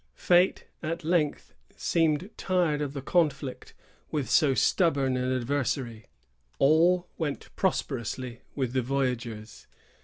[0.15, 3.75] Fate at length seemed tired of the conflict
[4.09, 6.07] with so stubborn an adversary.
[6.57, 9.67] All went prosperously with the voyagers.